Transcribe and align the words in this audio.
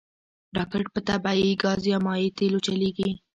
راکټ 0.57 0.85
په 0.93 0.99
طبعي 1.07 1.49
ګاز 1.61 1.81
یا 1.91 1.97
مایع 2.05 2.29
تېلو 2.37 2.59
چلیږي 2.65 3.09